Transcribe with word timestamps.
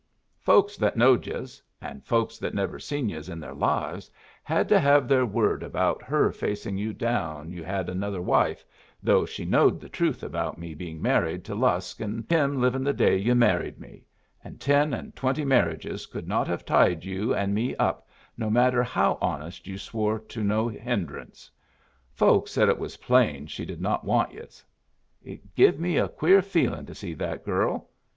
Folks 0.39 0.77
that 0.77 0.97
knowed 0.97 1.27
yus 1.27 1.61
and 1.79 2.03
folks 2.03 2.39
that 2.39 2.55
never 2.55 2.79
seen 2.79 3.07
yus 3.07 3.29
in 3.29 3.39
their 3.39 3.53
lives 3.53 4.09
had 4.41 4.67
to 4.69 4.79
have 4.79 5.07
their 5.07 5.27
word 5.27 5.61
about 5.61 6.01
her 6.01 6.31
facing 6.31 6.75
you 6.75 6.91
down 6.91 7.51
you 7.51 7.61
had 7.63 7.87
another 7.87 8.19
wife, 8.19 8.65
though 9.03 9.27
she 9.27 9.45
knowed 9.45 9.79
the 9.79 9.87
truth 9.89 10.23
about 10.23 10.57
me 10.57 10.73
being 10.73 10.99
married 11.03 11.43
to 11.45 11.53
Lusk 11.53 11.99
and 12.01 12.25
him 12.31 12.59
livin' 12.59 12.83
the 12.83 12.93
day 12.93 13.15
you 13.15 13.35
married 13.35 13.79
me, 13.79 14.03
and 14.43 14.59
ten 14.59 14.91
and 14.95 15.15
twenty 15.15 15.45
marriages 15.45 16.07
could 16.07 16.27
not 16.27 16.47
have 16.47 16.65
tied 16.65 17.05
you 17.05 17.35
and 17.35 17.53
me 17.53 17.75
up, 17.75 18.07
no 18.39 18.49
matter 18.49 18.81
how 18.81 19.19
honest 19.21 19.67
you 19.67 19.77
swore 19.77 20.17
to 20.17 20.43
no 20.43 20.67
hinderance. 20.67 21.51
Folks 22.11 22.51
said 22.53 22.67
it 22.69 22.79
was 22.79 22.97
plain 22.97 23.45
she 23.45 23.65
did 23.65 23.79
not 23.81 24.03
want 24.03 24.33
yus. 24.33 24.65
It 25.23 25.53
give 25.53 25.79
me 25.79 25.97
a 25.97 26.07
queer 26.07 26.41
feelin' 26.41 26.87
to 26.87 26.95
see 26.95 27.13
that 27.13 27.45
girl. 27.45 27.91